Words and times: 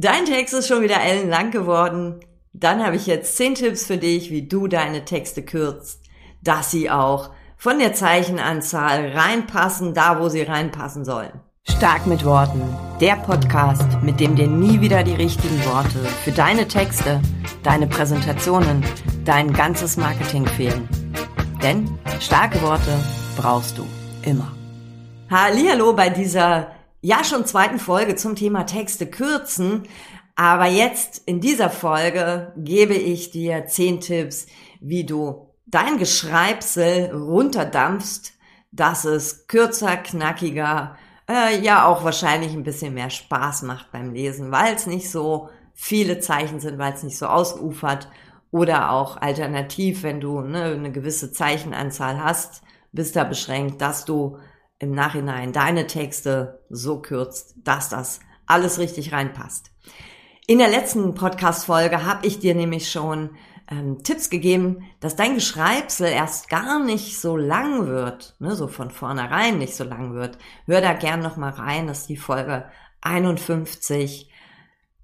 Dein 0.00 0.24
Text 0.24 0.54
ist 0.54 0.66
schon 0.66 0.80
wieder 0.80 1.02
ellenlang 1.02 1.50
geworden. 1.50 2.20
Dann 2.54 2.82
habe 2.82 2.96
ich 2.96 3.06
jetzt 3.06 3.36
zehn 3.36 3.54
Tipps 3.54 3.84
für 3.84 3.98
dich, 3.98 4.30
wie 4.30 4.48
du 4.48 4.66
deine 4.66 5.04
Texte 5.04 5.42
kürzt, 5.42 6.00
dass 6.42 6.70
sie 6.70 6.88
auch 6.88 7.32
von 7.58 7.78
der 7.78 7.92
Zeichenanzahl 7.92 9.10
reinpassen, 9.10 9.92
da 9.92 10.18
wo 10.18 10.30
sie 10.30 10.40
reinpassen 10.40 11.04
sollen. 11.04 11.32
Stark 11.68 12.06
mit 12.06 12.24
Worten. 12.24 12.62
Der 13.02 13.16
Podcast, 13.16 14.00
mit 14.00 14.20
dem 14.20 14.36
dir 14.36 14.46
nie 14.46 14.80
wieder 14.80 15.02
die 15.02 15.12
richtigen 15.12 15.62
Worte 15.66 15.98
für 16.24 16.32
deine 16.32 16.66
Texte, 16.66 17.20
deine 17.62 17.86
Präsentationen, 17.86 18.82
dein 19.26 19.52
ganzes 19.52 19.98
Marketing 19.98 20.46
fehlen. 20.46 20.88
Denn 21.62 21.90
starke 22.20 22.62
Worte 22.62 22.98
brauchst 23.36 23.76
du 23.76 23.84
immer. 24.22 24.50
Hallo 25.28 25.92
bei 25.92 26.08
dieser 26.08 26.68
ja 27.00 27.24
schon 27.24 27.46
zweiten 27.46 27.78
Folge 27.78 28.16
zum 28.16 28.36
Thema 28.36 28.64
Texte 28.64 29.06
kürzen. 29.06 29.84
Aber 30.36 30.66
jetzt 30.66 31.22
in 31.26 31.40
dieser 31.40 31.70
Folge 31.70 32.52
gebe 32.56 32.94
ich 32.94 33.30
dir 33.30 33.66
zehn 33.66 34.00
Tipps, 34.00 34.46
wie 34.80 35.04
du 35.04 35.48
dein 35.66 35.98
Geschreibsel 35.98 37.10
runterdampfst, 37.12 38.32
dass 38.72 39.04
es 39.04 39.46
kürzer, 39.46 39.96
knackiger, 39.96 40.96
äh, 41.28 41.60
ja 41.60 41.86
auch 41.86 42.04
wahrscheinlich 42.04 42.52
ein 42.52 42.64
bisschen 42.64 42.94
mehr 42.94 43.10
Spaß 43.10 43.62
macht 43.62 43.92
beim 43.92 44.12
Lesen, 44.12 44.50
weil 44.50 44.74
es 44.74 44.86
nicht 44.86 45.10
so 45.10 45.50
viele 45.74 46.20
Zeichen 46.20 46.60
sind, 46.60 46.78
weil 46.78 46.92
es 46.92 47.02
nicht 47.02 47.18
so 47.18 47.26
ausufert 47.26 48.08
oder 48.50 48.90
auch 48.90 49.16
alternativ, 49.16 50.02
wenn 50.02 50.20
du 50.20 50.40
ne, 50.40 50.64
eine 50.64 50.90
gewisse 50.90 51.32
Zeichenanzahl 51.32 52.22
hast, 52.22 52.62
bist 52.92 53.14
da 53.14 53.24
beschränkt, 53.24 53.80
dass 53.80 54.04
du 54.04 54.38
im 54.80 54.92
Nachhinein 54.92 55.52
deine 55.52 55.86
Texte 55.86 56.60
so 56.68 57.00
kürzt, 57.00 57.54
dass 57.62 57.88
das 57.88 58.20
alles 58.46 58.78
richtig 58.78 59.12
reinpasst. 59.12 59.70
In 60.46 60.58
der 60.58 60.68
letzten 60.68 61.14
Podcast-Folge 61.14 62.04
habe 62.04 62.26
ich 62.26 62.40
dir 62.40 62.56
nämlich 62.56 62.90
schon 62.90 63.30
ähm, 63.70 64.02
Tipps 64.02 64.30
gegeben, 64.30 64.82
dass 64.98 65.14
dein 65.14 65.34
Geschreibsel 65.34 66.08
erst 66.08 66.48
gar 66.48 66.82
nicht 66.82 67.20
so 67.20 67.36
lang 67.36 67.86
wird, 67.86 68.34
ne, 68.40 68.56
so 68.56 68.66
von 68.66 68.90
vornherein 68.90 69.58
nicht 69.58 69.76
so 69.76 69.84
lang 69.84 70.14
wird. 70.14 70.38
Hör 70.66 70.80
da 70.80 70.94
gern 70.94 71.20
noch 71.20 71.36
mal 71.36 71.52
rein, 71.52 71.86
das 71.86 72.00
ist 72.00 72.08
die 72.08 72.16
Folge 72.16 72.64
51. 73.02 74.28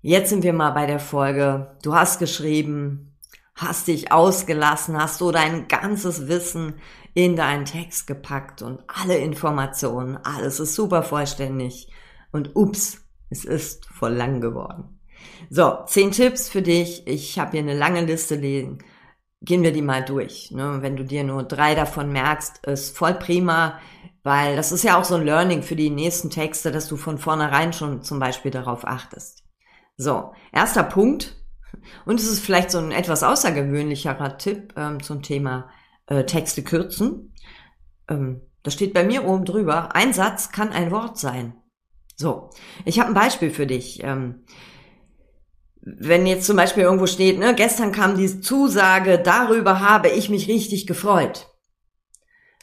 Jetzt 0.02 0.30
sind 0.30 0.42
wir 0.42 0.52
mal 0.52 0.70
bei 0.70 0.86
der 0.86 1.00
Folge. 1.00 1.77
Du 1.83 1.94
hast 1.94 2.18
geschrieben, 2.18 3.14
hast 3.55 3.88
dich 3.88 4.11
ausgelassen, 4.11 5.00
hast 5.00 5.18
so 5.18 5.30
dein 5.30 5.68
ganzes 5.68 6.28
Wissen 6.28 6.74
in 7.17 7.34
deinen 7.34 7.64
Text 7.64 8.06
gepackt 8.06 8.61
und 8.61 8.84
alle 8.89 9.17
Informationen, 9.17 10.19
alles 10.19 10.61
ist 10.61 10.75
super 10.75 11.03
vollständig. 11.03 11.89
Und 12.31 12.55
ups, 12.55 13.06
es 13.31 13.47
ist 13.47 13.86
voll 13.86 14.12
lang 14.12 14.42
geworden. 14.42 15.00
So, 15.48 15.78
zehn 15.86 16.11
Tipps 16.11 16.50
für 16.50 16.61
dich. 16.61 17.06
Ich 17.06 17.39
habe 17.39 17.53
hier 17.53 17.61
eine 17.61 17.73
lange 17.73 18.05
Liste 18.05 18.34
liegen. 18.34 18.84
Gehen 19.41 19.62
wir 19.62 19.73
die 19.73 19.81
mal 19.81 20.05
durch. 20.05 20.50
Ne? 20.50 20.83
Wenn 20.83 20.97
du 20.97 21.06
dir 21.06 21.25
nur 21.25 21.42
drei 21.45 21.75
davon 21.75 22.12
merkst, 22.12 22.67
ist 22.67 22.95
voll 22.95 23.14
prima, 23.14 23.80
weil 24.23 24.55
das 24.55 24.70
ist 24.70 24.84
ja 24.84 25.01
auch 25.01 25.05
so 25.05 25.14
ein 25.14 25.25
Learning 25.25 25.62
für 25.62 25.77
die 25.77 25.89
nächsten 25.89 26.28
Texte, 26.28 26.70
dass 26.70 26.86
du 26.86 26.98
von 26.98 27.17
vornherein 27.17 27.73
schon 27.73 28.03
zum 28.03 28.19
Beispiel 28.19 28.51
darauf 28.51 28.86
achtest. 28.86 29.42
So, 29.97 30.34
erster 30.53 30.83
Punkt. 30.83 31.34
Und 32.05 32.20
es 32.20 32.30
ist 32.30 32.41
vielleicht 32.41 32.70
so 32.70 32.78
ein 32.78 32.92
etwas 32.92 33.23
außergewöhnlicherer 33.23 34.36
Tipp 34.36 34.75
ähm, 34.77 35.03
zum 35.03 35.23
Thema 35.23 35.70
äh, 36.06 36.24
Texte 36.24 36.62
kürzen. 36.62 37.34
Ähm, 38.08 38.42
da 38.62 38.70
steht 38.70 38.94
bei 38.94 39.04
mir 39.04 39.24
oben 39.24 39.44
drüber, 39.44 39.94
ein 39.94 40.12
Satz 40.12 40.50
kann 40.50 40.70
ein 40.70 40.90
Wort 40.90 41.18
sein. 41.18 41.54
So, 42.16 42.50
ich 42.84 42.98
habe 42.98 43.10
ein 43.10 43.14
Beispiel 43.14 43.50
für 43.50 43.66
dich. 43.66 44.02
Ähm, 44.02 44.44
wenn 45.82 46.27
jetzt 46.27 46.46
zum 46.46 46.56
Beispiel 46.56 46.82
irgendwo 46.82 47.06
steht, 47.06 47.38
ne, 47.38 47.54
gestern 47.54 47.92
kam 47.92 48.16
die 48.16 48.40
Zusage, 48.40 49.20
darüber 49.20 49.80
habe 49.80 50.08
ich 50.08 50.28
mich 50.28 50.48
richtig 50.48 50.86
gefreut. 50.86 51.46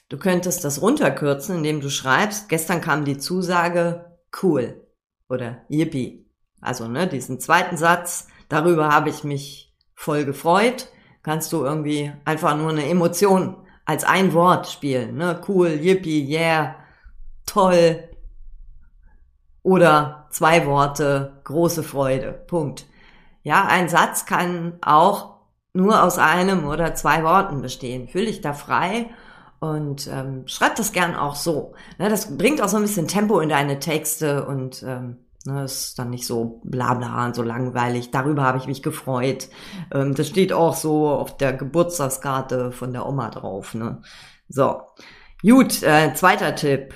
Du 0.09 0.17
könntest 0.17 0.65
das 0.65 0.81
runterkürzen, 0.81 1.57
indem 1.57 1.79
du 1.79 1.89
schreibst, 1.89 2.49
gestern 2.49 2.81
kam 2.81 3.05
die 3.05 3.17
Zusage, 3.17 4.17
cool 4.41 4.85
oder 5.29 5.63
yippie. 5.69 6.29
Also 6.59 6.87
ne, 6.87 7.07
diesen 7.07 7.39
zweiten 7.39 7.77
Satz, 7.77 8.27
darüber 8.49 8.89
habe 8.89 9.09
ich 9.09 9.23
mich 9.23 9.73
voll 9.95 10.25
gefreut 10.25 10.89
kannst 11.23 11.51
du 11.53 11.63
irgendwie 11.63 12.11
einfach 12.25 12.55
nur 12.55 12.69
eine 12.69 12.87
Emotion 12.87 13.55
als 13.85 14.03
ein 14.03 14.33
Wort 14.33 14.67
spielen. 14.67 15.15
Ne? 15.17 15.41
Cool, 15.47 15.69
yippie, 15.69 16.29
yeah, 16.29 16.75
toll. 17.45 18.03
Oder 19.63 20.27
zwei 20.29 20.65
Worte, 20.65 21.41
große 21.45 21.83
Freude. 21.83 22.33
Punkt. 22.33 22.85
Ja, 23.43 23.65
ein 23.65 23.89
Satz 23.89 24.25
kann 24.25 24.77
auch 24.81 25.33
nur 25.73 26.03
aus 26.03 26.17
einem 26.17 26.65
oder 26.65 26.95
zwei 26.95 27.23
Worten 27.23 27.61
bestehen. 27.61 28.07
Fühl 28.07 28.25
dich 28.25 28.41
da 28.41 28.53
frei 28.53 29.09
und 29.59 30.07
ähm, 30.07 30.43
schreib 30.47 30.75
das 30.75 30.91
gern 30.91 31.15
auch 31.15 31.35
so. 31.35 31.73
Ne, 31.97 32.09
das 32.09 32.37
bringt 32.37 32.61
auch 32.61 32.67
so 32.67 32.77
ein 32.77 32.83
bisschen 32.83 33.07
Tempo 33.07 33.39
in 33.39 33.49
deine 33.49 33.79
Texte 33.79 34.45
und 34.45 34.83
ähm, 34.83 35.22
Ne, 35.45 35.65
ist 35.65 35.99
dann 35.99 36.09
nicht 36.09 36.25
so 36.25 36.61
bla 36.63 36.93
bla 36.93 37.25
und 37.25 37.35
so 37.35 37.43
langweilig. 37.43 38.11
Darüber 38.11 38.43
habe 38.43 38.59
ich 38.59 38.67
mich 38.67 38.81
gefreut. 38.81 39.49
Ähm, 39.93 40.15
das 40.15 40.29
steht 40.29 40.53
auch 40.53 40.73
so 40.73 41.09
auf 41.09 41.35
der 41.35 41.51
Geburtstagskarte 41.51 42.71
von 42.71 42.93
der 42.93 43.05
Oma 43.05 43.29
drauf. 43.29 43.73
Ne? 43.73 44.01
So, 44.47 44.81
gut, 45.41 45.83
äh, 45.83 46.13
zweiter 46.13 46.55
Tipp. 46.55 46.95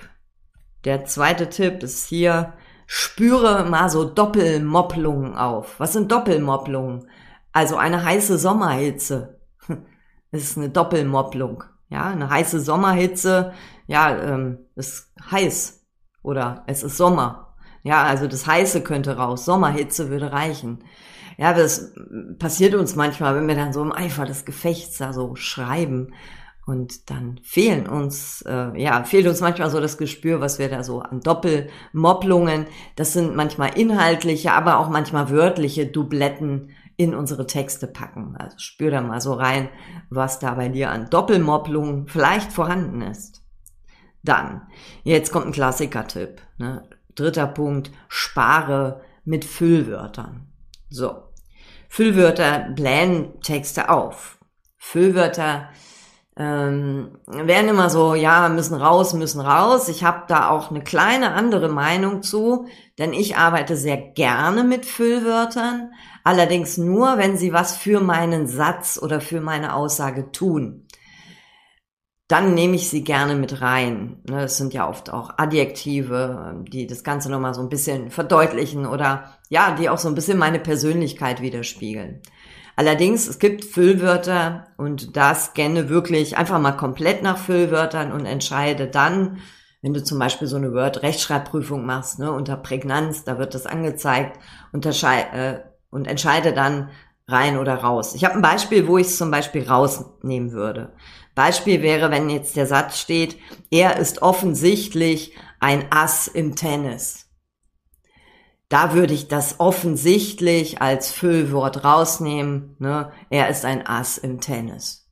Der 0.86 1.03
zweite 1.03 1.50
Tipp 1.50 1.84
ist 1.84 2.07
hier, 2.07 2.53
spüre 2.86 3.66
mal 3.66 3.90
so 3.90 4.06
Doppelmopplungen 4.06 5.36
auf. 5.36 5.78
Was 5.80 5.91
sind 5.91 6.09
Doppelmopplungen? 6.09 7.09
Also 7.52 7.75
eine 7.75 8.03
heiße 8.03 8.38
Sommerhitze. 8.38 9.40
Das 10.30 10.41
ist 10.44 10.57
eine 10.57 10.69
Doppelmopplung. 10.69 11.63
Ja, 11.90 12.07
eine 12.07 12.30
heiße 12.30 12.59
Sommerhitze, 12.59 13.53
ja, 13.88 14.13
ähm, 14.13 14.59
ist 14.75 15.13
heiß. 15.31 15.86
Oder 16.22 16.66
es 16.68 16.84
ist 16.84 16.97
Sommer 16.97 17.47
ja, 17.84 18.04
also 18.04 18.28
das 18.28 18.48
Heiße 18.48 18.82
könnte 18.82 19.18
raus. 19.18 19.46
Sommerhitze 19.46 20.10
würde 20.10 20.32
reichen. 20.32 20.84
Ja, 21.38 21.54
das 21.54 21.94
passiert 22.40 22.74
uns 22.74 22.96
manchmal, 22.96 23.36
wenn 23.36 23.48
wir 23.48 23.56
dann 23.56 23.74
so 23.74 23.82
im 23.82 23.92
Eifer 23.92 24.26
des 24.26 24.46
Gefechts 24.46 24.98
da 24.98 25.14
so 25.14 25.36
schreiben. 25.36 26.14
Und 26.66 27.10
dann 27.10 27.40
fehlen 27.44 27.88
uns, 27.88 28.42
äh, 28.42 28.78
ja, 28.78 29.04
fehlt 29.06 29.26
uns 29.26 29.40
manchmal 29.40 29.70
so 29.70 29.80
das 29.80 29.98
Gespür, 29.98 30.42
was 30.42 30.60
wir 30.60 30.68
da 30.68 30.84
so 30.84 31.00
an 31.00 31.22
Doppelmopplungen, 31.22 32.66
das 32.98 33.14
sind 33.14 33.38
manchmal 33.38 33.78
inhaltliche, 33.80 34.52
aber 34.52 34.80
auch 34.80 34.90
manchmal 34.90 35.30
wörtliche 35.30 35.86
Dubletten 35.86 36.72
in 36.98 37.16
unsere 37.16 37.48
Texte 37.48 37.88
packen. 37.88 38.36
Also 38.38 38.58
spür 38.58 38.92
da 38.92 39.02
mal 39.02 39.22
so 39.22 39.34
rein, 39.34 39.70
was 40.10 40.40
da 40.40 40.56
bei 40.56 40.68
dir 40.68 40.92
an 40.92 41.10
Doppelmopplungen 41.10 42.08
vielleicht 42.08 42.52
vorhanden 42.52 43.02
ist. 43.02 43.44
Dann, 44.24 44.64
jetzt 45.04 45.32
kommt 45.32 45.46
ein 45.46 45.52
Klassiker-Tipp. 45.54 46.42
Ne? 46.58 46.84
Dritter 47.18 47.48
Punkt, 47.48 47.92
spare 48.08 49.02
mit 49.26 49.44
Füllwörtern. 49.44 50.48
So. 50.90 51.24
Füllwörter 51.90 52.70
blähen 52.76 53.42
Texte 53.42 53.90
auf. 53.90 54.38
Füllwörter 54.78 55.70
ähm, 56.38 57.18
werden 57.26 57.70
immer 57.70 57.90
so, 57.90 58.14
ja, 58.14 58.48
müssen 58.50 58.76
raus, 58.76 59.14
müssen 59.14 59.42
raus. 59.42 59.90
Ich 59.90 60.04
habe 60.04 60.26
da 60.28 60.50
auch 60.50 60.70
eine 60.70 60.84
kleine 60.84 61.32
andere 61.32 61.70
Meinung 61.70 62.22
zu, 62.22 62.68
denn 63.00 63.14
ich 63.14 63.36
arbeite 63.38 63.76
sehr 63.76 63.98
gerne 63.98 64.64
mit 64.64 64.86
Füllwörtern, 64.86 65.92
allerdings 66.24 66.78
nur, 66.78 67.18
wenn 67.18 67.38
sie 67.38 67.52
was 67.52 67.76
für 67.76 68.00
meinen 68.00 68.48
Satz 68.48 69.00
oder 69.02 69.22
für 69.22 69.42
meine 69.42 69.74
Aussage 69.74 70.32
tun 70.32 70.87
dann 72.28 72.54
nehme 72.54 72.76
ich 72.76 72.90
sie 72.90 73.04
gerne 73.04 73.36
mit 73.36 73.62
rein. 73.62 74.22
Ne, 74.30 74.42
das 74.42 74.58
sind 74.58 74.74
ja 74.74 74.90
oft 74.90 75.12
auch 75.12 75.38
Adjektive, 75.38 76.64
die 76.68 76.86
das 76.86 77.04
Ganze 77.04 77.32
nochmal 77.32 77.54
so 77.54 77.62
ein 77.62 77.70
bisschen 77.70 78.12
verdeutlichen 78.12 78.86
oder 78.86 79.38
ja, 79.50 79.76
die 79.76 79.90
auch 79.90 79.98
so 79.98 80.10
ein 80.10 80.16
bisschen 80.16 80.38
meine 80.38 80.60
Persönlichkeit 80.60 81.42
widerspiegeln. 81.42 82.22
Allerdings, 82.75 83.28
es 83.28 83.40
gibt 83.40 83.66
Füllwörter 83.66 84.68
und 84.78 85.16
da 85.18 85.34
scanne 85.34 85.90
wirklich 85.90 86.38
einfach 86.38 86.60
mal 86.60 86.74
komplett 86.74 87.24
nach 87.24 87.38
Füllwörtern 87.38 88.12
und 88.12 88.25
entscheide 88.25 88.88
dann, 88.88 89.40
wenn 89.81 89.94
du 89.94 90.04
zum 90.04 90.19
Beispiel 90.19 90.48
so 90.48 90.57
eine 90.57 90.74
Word-Rechtschreibprüfung 90.74 91.86
machst, 91.86 92.19
ne, 92.19 92.31
unter 92.31 92.57
Prägnanz, 92.57 93.24
da 93.24 93.40
wird 93.40 93.56
das 93.56 93.66
angezeigt, 93.66 94.38
äh, 94.74 95.60
und 95.90 96.07
entscheide 96.07 96.54
dann 96.54 96.90
rein 97.28 97.57
oder 97.57 97.75
raus. 97.75 98.13
Ich 98.16 98.25
habe 98.25 98.36
ein 98.36 98.42
Beispiel, 98.42 98.88
wo 98.88 98.98
ich 98.98 99.07
es 99.07 99.18
zum 99.18 99.31
Beispiel 99.31 99.68
rausnehmen 99.68 100.51
würde. 100.51 100.94
Beispiel 101.38 101.84
wäre, 101.84 102.10
wenn 102.10 102.30
jetzt 102.30 102.56
der 102.56 102.66
Satz 102.66 103.00
steht, 103.00 103.38
er 103.69 103.98
ist 103.98 104.24
offensichtlich 104.24 105.38
ein 105.60 105.86
Ass 105.92 106.28
im 106.28 106.56
Tennis. 106.56 107.28
Da 108.69 108.94
würde 108.94 109.13
ich 109.13 109.28
das 109.28 109.60
offensichtlich 109.60 110.81
als 110.81 111.12
Füllwort 111.12 111.86
rausnehmen. 111.86 112.75
Ne? 112.80 113.12
Er 113.30 113.50
ist 113.50 113.66
ein 113.66 113.86
Ass 113.86 114.18
im 114.18 114.42
Tennis. 114.42 115.07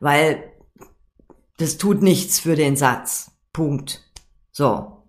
Weil 0.00 0.52
das 1.56 1.78
tut 1.78 2.02
nichts 2.02 2.38
für 2.38 2.56
den 2.56 2.76
Satz. 2.76 3.32
Punkt. 3.54 4.02
So. 4.52 5.02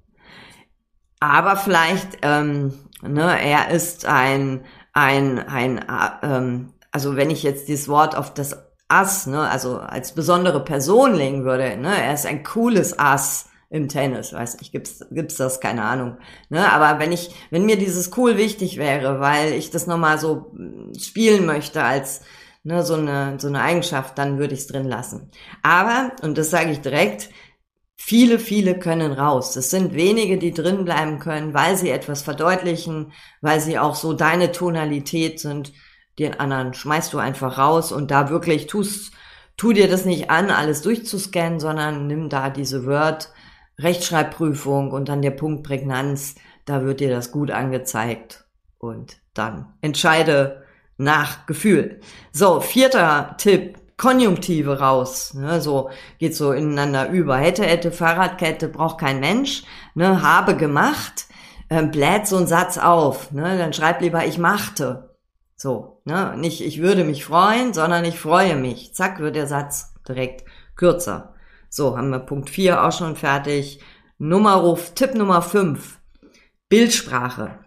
Aber 1.19 1.57
vielleicht 1.57 2.19
ähm, 2.21 2.73
ne, 3.01 3.39
er 3.41 3.71
ist 3.71 4.05
ein, 4.05 4.63
ein, 4.93 5.39
ein, 5.39 5.79
äh, 5.79 6.09
ähm, 6.23 6.73
also 6.91 7.17
wenn 7.17 7.29
ich 7.29 7.43
jetzt 7.43 7.67
dieses 7.67 7.89
Wort 7.89 8.15
auf 8.15 8.33
das 8.33 8.64
Ass, 8.87 9.27
ne, 9.27 9.49
also 9.49 9.77
als 9.79 10.13
besondere 10.13 10.63
Person 10.63 11.15
legen 11.15 11.43
würde, 11.43 11.77
ne, 11.77 11.95
er 12.03 12.13
ist 12.13 12.25
ein 12.25 12.43
cooles 12.43 12.97
Ass 12.99 13.49
im 13.69 13.89
Tennis, 13.89 14.31
weiß 14.31 14.59
nicht, 14.59 14.71
gibt's 14.71 15.05
gibt's 15.11 15.35
das, 15.37 15.59
keine 15.59 15.83
Ahnung, 15.83 16.17
ne, 16.49 16.71
aber 16.71 16.99
wenn 16.99 17.11
ich, 17.11 17.33
wenn 17.49 17.65
mir 17.65 17.77
dieses 17.77 18.15
cool 18.17 18.37
wichtig 18.37 18.77
wäre, 18.77 19.19
weil 19.19 19.53
ich 19.53 19.71
das 19.71 19.87
nochmal 19.87 20.19
so 20.19 20.51
hm, 20.55 20.93
spielen 20.99 21.45
möchte 21.45 21.83
als 21.83 22.21
ne, 22.63 22.83
so 22.83 22.95
eine 22.95 23.39
so 23.39 23.47
eine 23.47 23.61
Eigenschaft, 23.61 24.17
dann 24.17 24.37
würde 24.37 24.53
ich 24.53 24.61
es 24.61 24.67
drin 24.67 24.87
lassen. 24.87 25.31
Aber 25.63 26.11
und 26.21 26.37
das 26.37 26.51
sage 26.51 26.71
ich 26.71 26.81
direkt, 26.81 27.29
Viele, 28.07 28.37
viele 28.37 28.77
können 28.77 29.13
raus. 29.13 29.55
Es 29.55 29.71
sind 29.71 29.95
wenige, 29.95 30.37
die 30.37 30.53
drin 30.53 30.85
bleiben 30.85 31.17
können, 31.17 31.55
weil 31.55 31.75
sie 31.75 31.89
etwas 31.89 32.21
verdeutlichen, 32.21 33.13
weil 33.41 33.59
sie 33.59 33.79
auch 33.79 33.95
so 33.95 34.13
deine 34.13 34.51
Tonalität 34.51 35.39
sind. 35.39 35.73
Den 36.19 36.39
anderen 36.39 36.73
schmeißt 36.73 37.13
du 37.13 37.17
einfach 37.17 37.57
raus 37.57 37.91
und 37.91 38.11
da 38.11 38.29
wirklich 38.29 38.67
tust, 38.67 39.13
tu 39.57 39.73
dir 39.73 39.89
das 39.89 40.05
nicht 40.05 40.29
an, 40.29 40.49
alles 40.49 40.81
durchzuscannen, 40.81 41.59
sondern 41.59 42.07
nimm 42.07 42.29
da 42.29 42.49
diese 42.49 42.85
Word, 42.85 43.31
Rechtschreibprüfung 43.79 44.91
und 44.91 45.09
dann 45.09 45.21
der 45.21 45.31
Punkt 45.31 45.63
Prägnanz. 45.63 46.35
Da 46.65 46.83
wird 46.83 46.99
dir 46.99 47.09
das 47.09 47.31
gut 47.31 47.51
angezeigt 47.51 48.45
und 48.79 49.17
dann 49.33 49.73
entscheide 49.81 50.63
nach 50.97 51.45
Gefühl. 51.45 51.99
So, 52.31 52.61
vierter 52.61 53.35
Tipp 53.37 53.77
Konjunktive 53.97 54.79
raus. 54.79 55.33
Ne, 55.33 55.61
so 55.61 55.89
geht 56.19 56.35
so 56.35 56.51
ineinander 56.51 57.09
über. 57.09 57.37
Hätte, 57.37 57.63
hätte, 57.63 57.91
Fahrradkette 57.91 58.67
braucht 58.67 58.99
kein 58.99 59.19
Mensch. 59.19 59.63
Ne, 59.93 60.21
habe 60.21 60.55
gemacht. 60.55 61.25
Ähm, 61.69 61.91
bläht 61.91 62.27
so 62.27 62.37
einen 62.37 62.47
Satz 62.47 62.77
auf. 62.77 63.31
Ne, 63.31 63.57
dann 63.57 63.73
schreib 63.73 64.01
lieber, 64.01 64.25
ich 64.25 64.37
machte. 64.37 65.15
So, 65.55 65.94
ne, 66.05 66.35
nicht 66.37 66.61
ich 66.61 66.81
würde 66.81 67.03
mich 67.03 67.25
freuen, 67.25 67.73
sondern 67.73 68.05
ich 68.05 68.19
freue 68.19 68.55
mich. 68.55 68.93
Zack, 68.93 69.19
wird 69.19 69.35
der 69.35 69.47
Satz 69.47 69.93
direkt 70.07 70.45
kürzer. 70.75 71.35
So, 71.69 71.97
haben 71.97 72.09
wir 72.09 72.19
Punkt 72.19 72.49
4 72.49 72.83
auch 72.83 72.91
schon 72.91 73.15
fertig. 73.15 73.79
Nummerruf, 74.17 74.93
Tipp 74.93 75.13
Nummer 75.13 75.41
5. 75.41 75.99
Bildsprache. 76.69 77.59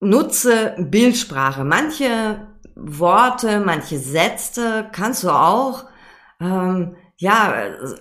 Nutze 0.00 0.74
Bildsprache. 0.78 1.64
Manche 1.64 2.46
Worte, 2.74 3.60
manche 3.60 3.98
Sätze 3.98 4.88
kannst 4.92 5.24
du 5.24 5.30
auch 5.30 5.86
ähm, 6.40 6.96
ja 7.16 7.54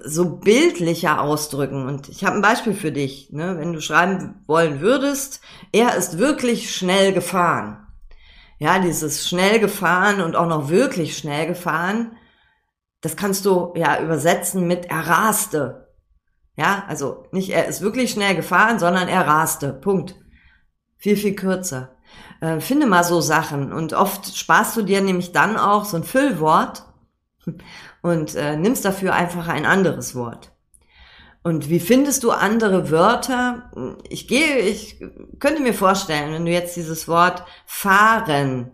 so 0.06 0.38
bildlicher 0.38 1.22
ausdrücken. 1.22 1.86
Und 1.88 2.10
ich 2.10 2.24
habe 2.24 2.36
ein 2.36 2.42
Beispiel 2.42 2.74
für 2.74 2.92
dich. 2.92 3.32
Ne? 3.32 3.58
Wenn 3.58 3.74
du 3.74 3.82
schreiben 3.82 4.44
wollen 4.48 4.80
würdest, 4.82 5.42
er 5.72 5.96
ist 5.96 6.18
wirklich 6.18 6.74
schnell 6.74 7.14
gefahren. 7.14 7.86
Ja, 8.60 8.80
dieses 8.80 9.28
schnell 9.28 9.60
gefahren 9.60 10.22
und 10.22 10.36
auch 10.36 10.48
noch 10.48 10.70
wirklich 10.70 11.18
schnell 11.18 11.48
gefahren, 11.48 12.18
das 13.02 13.16
kannst 13.16 13.46
du 13.46 13.74
ja 13.76 14.02
übersetzen 14.02 14.68
mit 14.68 14.86
er 14.86 15.08
raste. 15.08 15.96
Ja, 16.58 16.84
also 16.88 17.26
nicht 17.32 17.52
er 17.52 17.68
ist 17.68 17.82
wirklich 17.82 18.12
schnell 18.12 18.36
gefahren, 18.36 18.78
sondern 18.78 19.08
er 19.08 19.26
raste. 19.26 19.72
Punkt. 19.72 20.16
Viel, 20.98 21.16
viel 21.16 21.36
kürzer. 21.36 21.96
Äh, 22.42 22.60
finde 22.60 22.86
mal 22.86 23.06
so 23.06 23.22
Sachen 23.22 23.72
und 23.72 23.94
oft 23.94 24.36
sparst 24.36 24.76
du 24.76 24.82
dir 24.82 25.02
nämlich 25.02 25.32
dann 25.32 25.56
auch 25.56 25.86
so 25.86 25.96
ein 25.96 26.04
Füllwort 26.04 26.84
und 28.02 28.36
äh, 28.36 28.58
nimmst 28.58 28.84
dafür 28.84 29.14
einfach 29.14 29.48
ein 29.48 29.66
anderes 29.66 30.16
Wort. 30.16 30.52
Und 31.42 31.70
wie 31.70 31.80
findest 31.80 32.24
du 32.24 32.32
andere 32.32 32.92
Wörter? 32.92 33.72
Ich 34.10 34.28
gehe, 34.28 34.58
ich 34.60 35.00
könnte 35.40 35.62
mir 35.62 35.74
vorstellen, 35.74 36.34
wenn 36.34 36.46
du 36.46 36.52
jetzt 36.52 36.76
dieses 36.76 37.08
Wort 37.08 37.44
fahren 37.66 38.72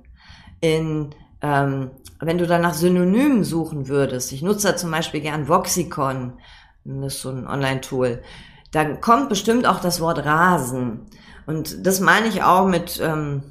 in, 0.62 1.14
ähm, 1.42 1.92
wenn 2.20 2.38
du 2.38 2.48
danach 2.48 2.74
Synonymen 2.74 3.44
suchen 3.44 3.88
würdest, 3.88 4.32
ich 4.32 4.42
nutze 4.42 4.70
da 4.70 4.76
zum 4.76 4.90
Beispiel 4.90 5.22
gern 5.22 5.48
Voxicon, 5.48 6.34
das 6.86 7.16
ist 7.16 7.22
so 7.22 7.30
ein 7.30 7.48
Online-Tool, 7.48 8.22
dann 8.72 9.00
kommt 9.00 9.30
bestimmt 9.30 9.68
auch 9.68 9.80
das 9.80 10.02
Wort 10.02 10.26
Rasen. 10.26 11.02
Und 11.46 11.86
das 11.86 12.00
meine 12.00 12.28
ich 12.28 12.42
auch 12.44 12.68
mit 12.68 13.00
ähm, 13.00 13.44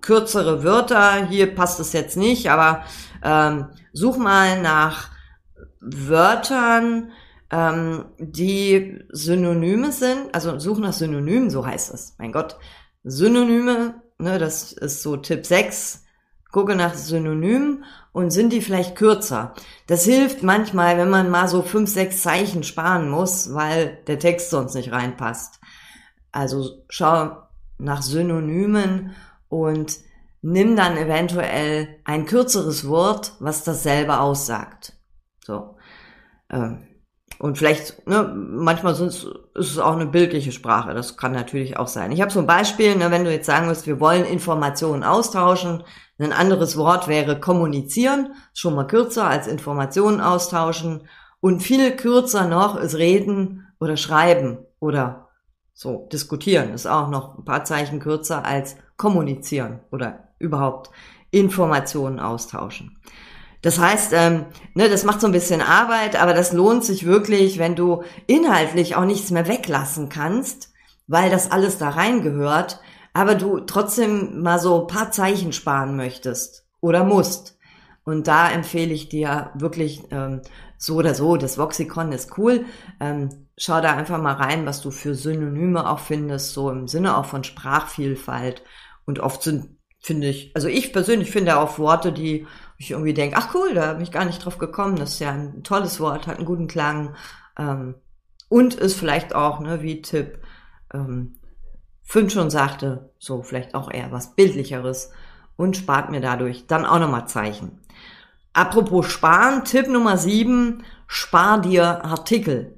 kürzere 0.00 0.62
Wörter. 0.62 1.26
Hier 1.26 1.52
passt 1.54 1.80
es 1.80 1.92
jetzt 1.92 2.16
nicht, 2.16 2.48
aber 2.50 2.84
ähm, 3.22 3.66
such 3.92 4.16
mal 4.16 4.62
nach 4.62 5.10
Wörtern, 5.80 7.10
ähm, 7.50 8.06
die 8.18 9.04
Synonyme 9.10 9.92
sind. 9.92 10.34
Also 10.34 10.58
such 10.58 10.78
nach 10.78 10.92
Synonymen, 10.92 11.50
so 11.50 11.66
heißt 11.66 11.92
es. 11.94 12.14
Mein 12.18 12.32
Gott. 12.32 12.56
Synonyme, 13.04 14.02
ne, 14.18 14.38
das 14.38 14.72
ist 14.72 15.02
so 15.02 15.16
Tipp 15.16 15.46
6. 15.46 16.04
Gucke 16.50 16.74
nach 16.74 16.94
Synonymen 16.94 17.84
und 18.12 18.30
sind 18.30 18.52
die 18.52 18.62
vielleicht 18.62 18.96
kürzer. 18.96 19.54
Das 19.86 20.04
hilft 20.04 20.42
manchmal, 20.42 20.96
wenn 20.96 21.10
man 21.10 21.28
mal 21.28 21.48
so 21.48 21.62
fünf, 21.62 21.90
sechs 21.90 22.22
Zeichen 22.22 22.62
sparen 22.62 23.10
muss, 23.10 23.52
weil 23.52 23.98
der 24.06 24.18
Text 24.18 24.50
sonst 24.50 24.74
nicht 24.74 24.90
reinpasst. 24.90 25.60
Also 26.32 26.84
schau 26.88 27.36
nach 27.78 28.02
Synonymen 28.02 29.14
und 29.48 29.98
nimm 30.40 30.76
dann 30.76 30.96
eventuell 30.96 31.88
ein 32.04 32.24
kürzeres 32.24 32.88
Wort, 32.88 33.34
was 33.38 33.64
dasselbe 33.64 34.18
aussagt. 34.20 34.94
So. 35.44 35.76
Ähm, 36.48 36.86
und 37.38 37.58
vielleicht, 37.58 38.06
ne, 38.06 38.32
manchmal 38.34 38.94
ist 38.94 39.26
es 39.54 39.78
auch 39.78 39.94
eine 39.94 40.06
bildliche 40.06 40.52
Sprache, 40.52 40.94
das 40.94 41.16
kann 41.16 41.32
natürlich 41.32 41.76
auch 41.76 41.88
sein. 41.88 42.12
Ich 42.12 42.20
habe 42.20 42.30
so 42.32 42.40
ein 42.40 42.46
Beispiel, 42.46 42.96
ne, 42.96 43.10
wenn 43.10 43.24
du 43.24 43.32
jetzt 43.32 43.46
sagen 43.46 43.68
willst, 43.68 43.86
wir 43.86 44.00
wollen 44.00 44.24
Informationen 44.24 45.04
austauschen, 45.04 45.82
ein 46.18 46.32
anderes 46.32 46.76
Wort 46.76 47.08
wäre 47.08 47.38
kommunizieren, 47.38 48.32
schon 48.54 48.74
mal 48.74 48.86
kürzer 48.86 49.26
als 49.28 49.46
Informationen 49.46 50.20
austauschen. 50.20 51.08
Und 51.40 51.60
viel 51.60 51.94
kürzer 51.94 52.48
noch 52.48 52.76
ist 52.76 52.96
reden 52.96 53.66
oder 53.78 53.98
schreiben 53.98 54.58
oder 54.80 55.28
so, 55.74 56.08
diskutieren 56.10 56.72
ist 56.72 56.86
auch 56.86 57.10
noch 57.10 57.36
ein 57.36 57.44
paar 57.44 57.64
Zeichen 57.64 58.00
kürzer 58.00 58.46
als 58.46 58.76
kommunizieren 58.96 59.80
oder 59.90 60.28
überhaupt 60.38 60.90
Informationen 61.30 62.18
austauschen. 62.18 62.98
Das 63.66 63.80
heißt, 63.80 64.12
ähm, 64.12 64.44
ne, 64.74 64.88
das 64.88 65.02
macht 65.02 65.20
so 65.20 65.26
ein 65.26 65.32
bisschen 65.32 65.60
Arbeit, 65.60 66.14
aber 66.14 66.34
das 66.34 66.52
lohnt 66.52 66.84
sich 66.84 67.04
wirklich, 67.04 67.58
wenn 67.58 67.74
du 67.74 68.04
inhaltlich 68.28 68.94
auch 68.94 69.04
nichts 69.04 69.32
mehr 69.32 69.48
weglassen 69.48 70.08
kannst, 70.08 70.72
weil 71.08 71.30
das 71.30 71.50
alles 71.50 71.76
da 71.76 71.88
reingehört, 71.88 72.80
aber 73.12 73.34
du 73.34 73.58
trotzdem 73.58 74.40
mal 74.40 74.60
so 74.60 74.82
ein 74.82 74.86
paar 74.86 75.10
Zeichen 75.10 75.52
sparen 75.52 75.96
möchtest 75.96 76.64
oder 76.80 77.02
musst. 77.02 77.58
Und 78.04 78.28
da 78.28 78.48
empfehle 78.48 78.94
ich 78.94 79.08
dir 79.08 79.50
wirklich 79.54 80.04
ähm, 80.12 80.42
so 80.78 80.94
oder 80.94 81.16
so, 81.16 81.36
das 81.36 81.58
Voxicon 81.58 82.12
ist 82.12 82.38
cool. 82.38 82.66
Ähm, 83.00 83.48
schau 83.58 83.80
da 83.80 83.96
einfach 83.96 84.22
mal 84.22 84.34
rein, 84.34 84.64
was 84.64 84.80
du 84.80 84.92
für 84.92 85.16
Synonyme 85.16 85.90
auch 85.90 85.98
findest, 85.98 86.52
so 86.52 86.70
im 86.70 86.86
Sinne 86.86 87.16
auch 87.16 87.24
von 87.24 87.42
Sprachvielfalt. 87.42 88.62
Und 89.06 89.18
oft 89.18 89.42
sind, 89.42 89.70
finde 89.98 90.28
ich, 90.28 90.52
also 90.54 90.68
ich 90.68 90.92
persönlich 90.92 91.32
finde 91.32 91.58
auch 91.58 91.80
Worte, 91.80 92.12
die 92.12 92.46
ich 92.78 92.90
irgendwie 92.90 93.14
denke, 93.14 93.36
ach 93.36 93.54
cool, 93.54 93.74
da 93.74 93.94
bin 93.94 94.02
ich 94.02 94.12
gar 94.12 94.24
nicht 94.24 94.44
drauf 94.44 94.58
gekommen. 94.58 94.96
Das 94.96 95.14
ist 95.14 95.18
ja 95.20 95.32
ein 95.32 95.62
tolles 95.62 96.00
Wort, 96.00 96.26
hat 96.26 96.36
einen 96.36 96.46
guten 96.46 96.68
Klang. 96.68 97.14
Ähm, 97.58 97.94
und 98.48 98.74
ist 98.74 98.98
vielleicht 98.98 99.34
auch, 99.34 99.60
ne, 99.60 99.82
wie 99.82 100.02
Tipp 100.02 100.38
ähm, 100.92 101.36
5 102.02 102.32
schon 102.32 102.50
sagte, 102.50 103.10
so 103.18 103.42
vielleicht 103.42 103.74
auch 103.74 103.90
eher 103.90 104.12
was 104.12 104.34
Bildlicheres 104.34 105.10
und 105.56 105.76
spart 105.76 106.10
mir 106.10 106.20
dadurch 106.20 106.66
dann 106.66 106.84
auch 106.84 107.00
nochmal 107.00 107.26
Zeichen. 107.26 107.80
Apropos 108.52 109.06
sparen, 109.06 109.64
Tipp 109.64 109.88
Nummer 109.88 110.16
7, 110.16 110.84
spar 111.08 111.60
dir 111.60 112.04
Artikel 112.04 112.76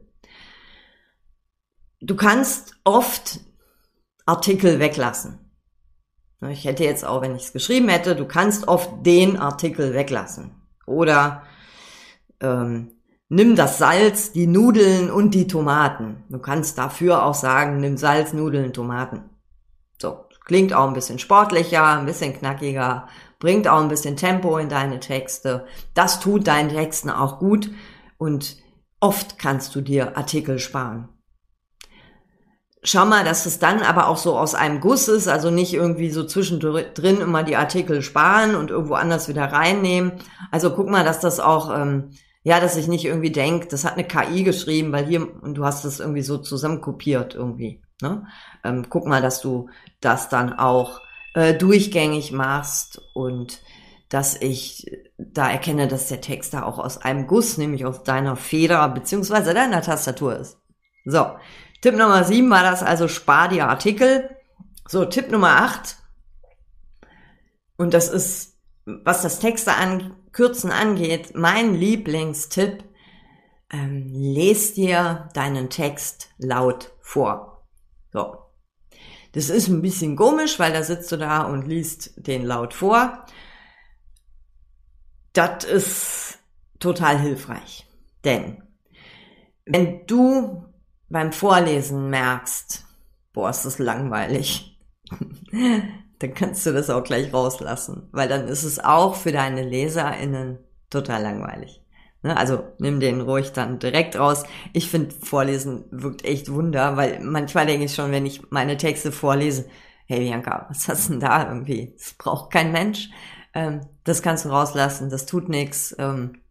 du 2.01 2.17
kannst 2.17 2.77
oft 2.85 3.41
Artikel 4.27 4.79
weglassen. 4.79 5.48
Ich 6.47 6.65
hätte 6.65 6.85
jetzt 6.85 7.05
auch, 7.05 7.23
wenn 7.23 7.35
ich 7.35 7.47
es 7.47 7.53
geschrieben 7.53 7.89
hätte, 7.89 8.15
du 8.15 8.25
kannst 8.25 8.69
oft 8.69 9.05
den 9.05 9.37
Artikel 9.37 9.93
weglassen. 9.93 10.53
Oder 10.87 11.43
ähm, 12.41 12.93
nimm 13.29 13.57
das 13.57 13.79
Salz, 13.79 14.31
die 14.33 14.47
Nudeln 14.47 15.11
und 15.11 15.35
die 15.35 15.49
Tomaten. 15.49 16.23
Du 16.29 16.39
kannst 16.39 16.79
dafür 16.79 17.25
auch 17.25 17.35
sagen, 17.35 17.81
nimm 17.81 17.97
Salz, 17.97 18.33
Nudeln, 18.33 18.73
Tomaten. 18.73 19.31
So, 20.01 20.27
klingt 20.45 20.73
auch 20.73 20.87
ein 20.87 20.95
bisschen 20.95 21.19
sportlicher, 21.19 21.85
ein 21.99 22.07
bisschen 22.07 22.33
knackiger, 22.33 23.09
bringt 23.41 23.67
auch 23.67 23.81
ein 23.81 23.89
bisschen 23.89 24.17
Tempo 24.17 24.59
in 24.59 24.69
deine 24.69 25.01
Texte. 25.01 25.67
Das 25.95 26.21
tut 26.21 26.47
deinen 26.47 26.69
Texten 26.69 27.11
auch 27.11 27.41
gut 27.41 27.71
und 28.17 28.59
oft 29.01 29.41
kannst 29.41 29.75
du 29.75 29.81
dir 29.81 30.17
Artikel 30.17 30.61
sparen 30.61 31.09
schau 32.83 33.05
mal, 33.05 33.25
dass 33.25 33.47
es 33.47 33.59
dann 33.59 33.81
aber 33.81 34.09
auch 34.09 34.17
so 34.17 34.37
aus 34.37 34.55
einem 34.55 34.81
Guss 34.81 35.09
ist, 35.09 35.29
also 35.29 35.51
nicht 35.51 35.75
irgendwie 35.75 36.11
so 36.11 36.25
zwischendrin 36.25 37.21
immer 37.21 37.43
die 37.43 37.57
Artikel 37.57 38.03
sparen 38.03 38.55
und 38.55 38.71
irgendwo 38.71 38.95
anders 38.95 39.29
wieder 39.29 39.45
reinnehmen. 39.45 40.13
Also 40.51 40.71
guck 40.71 40.89
mal, 40.89 41.05
dass 41.05 41.21
das 41.21 41.41
auch, 41.41 41.77
ähm, 41.77 42.11
ja, 42.43 42.61
dass 42.61 42.77
ich 42.77 42.89
nicht 42.89 43.05
irgendwie 43.05 43.33
denk, 43.33 43.69
das 43.71 43.85
hat 43.85 43.95
eine 43.95 44.07
KI 44.07 44.45
geschrieben, 44.45 44.93
weil 44.93 45.07
hier, 45.07 45.29
und 45.43 45.55
du 45.55 45.65
hast 45.65 45.85
das 45.85 46.01
irgendwie 46.01 46.23
so 46.23 46.39
zusammenkopiert 46.39 47.35
irgendwie. 47.35 47.83
Ne? 48.01 48.27
Ähm, 48.65 48.87
guck 48.89 49.07
mal, 49.07 49.23
dass 49.23 49.41
du 49.41 49.71
das 50.01 50.29
dann 50.29 50.53
auch 50.53 51.01
äh, 51.35 51.55
durchgängig 51.55 52.33
machst 52.33 53.03
und 53.15 53.61
dass 54.09 54.41
ich 54.41 54.91
da 55.19 55.51
erkenne, 55.51 55.89
dass 55.89 56.09
der 56.09 56.21
Text 56.21 56.55
da 56.55 56.63
auch 56.63 56.79
aus 56.79 56.99
einem 56.99 57.27
Guss, 57.27 57.59
nämlich 57.59 57.85
aus 57.85 58.05
deiner 58.05 58.37
Feder 58.37 58.89
beziehungsweise 58.89 59.53
deiner 59.53 59.83
Tastatur 59.83 60.37
ist. 60.37 60.59
So, 61.05 61.27
Tipp 61.81 61.95
Nummer 61.95 62.25
sieben 62.25 62.51
war 62.51 62.63
das 62.63 62.83
also, 62.83 63.09
spar 63.09 63.49
dir 63.49 63.69
Artikel. 63.69 64.37
So, 64.87 65.05
Tipp 65.05 65.31
Nummer 65.31 65.61
acht 65.63 65.99
und 67.79 67.95
das 67.95 68.09
ist, 68.09 68.59
was 68.85 69.23
das 69.23 69.39
Texte 69.39 69.75
an, 69.75 70.17
Kürzen 70.33 70.71
angeht, 70.71 71.35
mein 71.35 71.75
Lieblingstipp, 71.75 72.85
ähm, 73.71 74.13
les 74.13 74.75
dir 74.75 75.29
deinen 75.33 75.71
Text 75.71 76.31
laut 76.39 76.93
vor. 77.01 77.67
So. 78.13 78.37
Das 79.33 79.49
ist 79.49 79.69
ein 79.69 79.81
bisschen 79.81 80.17
komisch, 80.17 80.59
weil 80.59 80.73
da 80.73 80.83
sitzt 80.83 81.13
du 81.13 81.17
da 81.17 81.43
und 81.43 81.69
liest 81.69 82.13
den 82.17 82.45
laut 82.45 82.75
vor. 82.75 83.27
Das 85.35 85.65
ist 85.65 86.39
total 86.81 87.21
hilfreich. 87.21 87.87
Denn 88.25 88.63
wenn 89.67 90.05
du 90.07 90.65
beim 91.09 91.33
Vorlesen 91.33 92.11
merkst, 92.11 92.85
boah, 93.33 93.51
ist 93.51 93.65
das 93.65 93.79
langweilig, 93.79 94.79
dann 96.19 96.35
kannst 96.35 96.67
du 96.67 96.73
das 96.73 96.91
auch 96.91 97.05
gleich 97.05 97.33
rauslassen, 97.33 98.09
weil 98.13 98.29
dann 98.29 98.49
ist 98.49 98.65
es 98.65 98.79
auch 98.79 99.15
für 99.15 99.33
deine 99.33 99.63
LeserInnen 99.63 100.59
total 100.91 101.23
langweilig. 101.23 101.83
Ne? 102.23 102.37
Also 102.37 102.65
nimm 102.79 103.01
den 103.01 103.21
ruhig 103.21 103.53
dann 103.53 103.79
direkt 103.79 104.19
raus. 104.19 104.45
Ich 104.73 104.91
finde, 104.91 105.15
Vorlesen 105.15 105.85
wirkt 105.91 106.25
echt 106.25 106.51
Wunder, 106.51 106.97
weil 106.97 107.21
manchmal 107.21 107.67
denke 107.67 107.85
ich 107.85 107.95
schon, 107.95 108.11
wenn 108.11 108.27
ich 108.27 108.51
meine 108.51 108.77
Texte 108.77 109.13
vorlese, 109.13 109.69
hey 110.07 110.21
Bianca, 110.21 110.67
was 110.69 110.89
hast 110.89 111.09
du 111.09 111.13
denn 111.13 111.21
da 111.21 111.49
irgendwie? 111.49 111.95
Das 111.97 112.15
braucht 112.15 112.53
kein 112.53 112.73
Mensch. 112.73 113.11
Ähm, 113.55 113.81
das 114.05 114.23
kannst 114.23 114.45
du 114.45 114.49
rauslassen, 114.49 115.11
das 115.11 115.27
tut 115.27 115.49
nichts 115.49 115.95
ähm, 115.99 116.43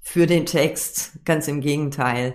für 0.00 0.26
den 0.26 0.46
Text, 0.46 1.24
ganz 1.24 1.48
im 1.48 1.60
Gegenteil. 1.60 2.34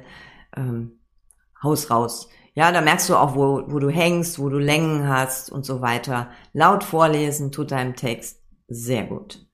Haus 1.63 1.89
raus. 1.89 2.29
Ja, 2.55 2.72
da 2.72 2.82
merkst 2.82 3.10
du 3.10 3.15
auch, 3.15 3.36
wo, 3.36 3.63
wo 3.67 3.79
du 3.79 3.89
hängst, 3.89 4.38
wo 4.38 4.50
du 4.50 4.60
Längen 4.60 5.08
hast 5.08 5.51
und 5.51 5.65
so 5.65 5.82
weiter. 5.82 6.29
Laut 6.53 6.84
vorlesen 6.84 7.51
tut 7.51 7.72
deinem 7.72 7.96
Text 7.96 8.39
sehr 8.67 9.05
gut. 9.05 9.46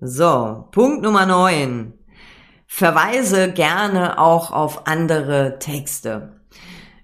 So, 0.00 0.68
Punkt 0.72 1.02
Nummer 1.02 1.26
neun. 1.26 1.94
Verweise 2.66 3.52
gerne 3.52 4.18
auch 4.18 4.50
auf 4.50 4.86
andere 4.86 5.58
Texte. 5.58 6.40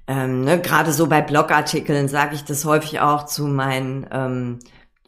Ähm, 0.07 0.43
ne, 0.43 0.61
Gerade 0.61 0.93
so 0.93 1.07
bei 1.07 1.23
Blogartikeln 1.23 2.09
sage 2.09 2.35
ich 2.35 2.45
das 2.45 2.65
häufig 2.65 3.01
auch 3.01 3.27
zu 3.27 3.47
meinen 3.47 4.07
ähm, 4.11 4.59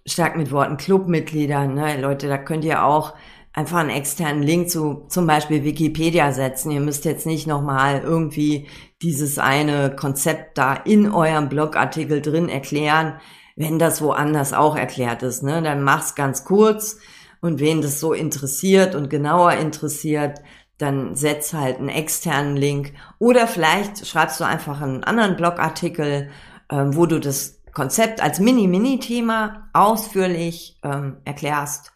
stark 0.06 0.36
mit 0.36 0.52
Worten 0.52 0.76
Clubmitgliedern. 0.76 1.74
Ne? 1.74 2.00
Leute, 2.00 2.28
da 2.28 2.38
könnt 2.38 2.64
ihr 2.64 2.84
auch 2.84 3.14
einfach 3.54 3.78
einen 3.78 3.90
externen 3.90 4.42
Link 4.42 4.68
zu 4.68 5.06
zum 5.08 5.26
Beispiel 5.26 5.62
Wikipedia 5.62 6.32
setzen. 6.32 6.72
Ihr 6.72 6.80
müsst 6.80 7.04
jetzt 7.04 7.24
nicht 7.24 7.46
nochmal 7.46 8.00
irgendwie 8.00 8.68
dieses 9.00 9.38
eine 9.38 9.94
Konzept 9.94 10.58
da 10.58 10.74
in 10.74 11.10
eurem 11.10 11.48
Blogartikel 11.48 12.20
drin 12.20 12.48
erklären, 12.48 13.20
wenn 13.54 13.78
das 13.78 14.02
woanders 14.02 14.52
auch 14.52 14.76
erklärt 14.76 15.22
ist. 15.22 15.44
Ne? 15.44 15.62
Dann 15.62 15.82
mach's 15.82 16.16
ganz 16.16 16.44
kurz 16.44 16.98
und 17.40 17.60
wen 17.60 17.80
das 17.80 18.00
so 18.00 18.12
interessiert 18.12 18.96
und 18.96 19.08
genauer 19.08 19.52
interessiert, 19.52 20.40
dann 20.78 21.14
setz 21.14 21.52
halt 21.52 21.78
einen 21.78 21.88
externen 21.88 22.56
Link 22.56 22.94
oder 23.20 23.46
vielleicht 23.46 24.04
schreibst 24.04 24.40
du 24.40 24.44
einfach 24.44 24.80
einen 24.80 25.04
anderen 25.04 25.36
Blogartikel, 25.36 26.30
ähm, 26.68 26.96
wo 26.96 27.06
du 27.06 27.20
das 27.20 27.62
Konzept 27.72 28.20
als 28.20 28.40
Mini-Mini-Thema 28.40 29.68
ausführlich 29.72 30.80
ähm, 30.82 31.18
erklärst 31.24 31.92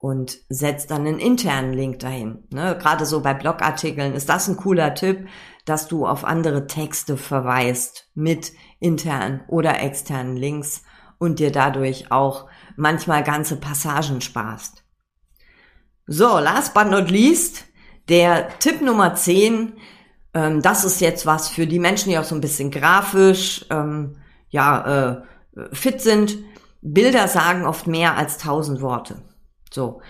und 0.00 0.38
setzt 0.48 0.90
dann 0.90 1.06
einen 1.06 1.18
internen 1.18 1.74
Link 1.74 1.98
dahin. 1.98 2.44
Ne? 2.50 2.76
Gerade 2.80 3.04
so 3.04 3.20
bei 3.20 3.34
Blogartikeln 3.34 4.14
ist 4.14 4.30
das 4.30 4.48
ein 4.48 4.56
cooler 4.56 4.94
Tipp, 4.94 5.28
dass 5.66 5.88
du 5.88 6.06
auf 6.06 6.24
andere 6.24 6.66
Texte 6.66 7.18
verweist 7.18 8.08
mit 8.14 8.52
internen 8.80 9.42
oder 9.46 9.80
externen 9.80 10.36
Links 10.36 10.82
und 11.18 11.38
dir 11.38 11.52
dadurch 11.52 12.10
auch 12.10 12.46
manchmal 12.76 13.22
ganze 13.22 13.56
Passagen 13.56 14.22
sparst. 14.22 14.84
So, 16.06 16.38
last 16.38 16.72
but 16.72 16.90
not 16.90 17.10
least, 17.10 17.66
der 18.08 18.58
Tipp 18.58 18.80
Nummer 18.80 19.14
10, 19.14 19.74
ähm, 20.32 20.62
das 20.62 20.86
ist 20.86 21.02
jetzt 21.02 21.26
was 21.26 21.50
für 21.50 21.66
die 21.66 21.78
Menschen, 21.78 22.08
die 22.08 22.18
auch 22.18 22.24
so 22.24 22.34
ein 22.34 22.40
bisschen 22.40 22.70
grafisch 22.70 23.66
ähm, 23.68 24.16
ja, 24.48 25.22
äh, 25.56 25.74
fit 25.74 26.00
sind. 26.00 26.38
Bilder 26.80 27.28
sagen 27.28 27.66
oft 27.66 27.86
mehr 27.86 28.16
als 28.16 28.38
tausend 28.38 28.80
Worte. 28.80 29.22
So, 29.72 30.02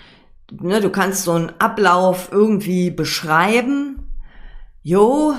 ne, 0.50 0.80
du 0.80 0.90
kannst 0.90 1.24
so 1.24 1.32
einen 1.32 1.52
Ablauf 1.58 2.30
irgendwie 2.32 2.90
beschreiben. 2.90 4.06
Jo, 4.82 5.34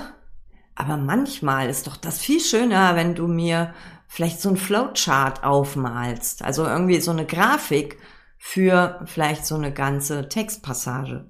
aber 0.76 0.98
manchmal 0.98 1.70
ist 1.70 1.88
doch 1.88 1.98
das 1.98 2.20
viel 2.20 2.40
schöner, 2.40 2.96
wenn 2.96 3.16
du 3.16 3.28
mir 3.28 3.74
vielleicht 4.08 4.42
so 4.42 4.50
ein 4.50 4.58
Flowchart 4.58 5.44
aufmalst. 5.44 6.44
Also 6.44 6.66
irgendwie 6.66 7.00
so 7.00 7.12
eine 7.12 7.26
Grafik 7.26 7.98
für 8.38 9.02
vielleicht 9.06 9.46
so 9.46 9.56
eine 9.56 9.74
ganze 9.74 10.28
Textpassage. 10.28 11.30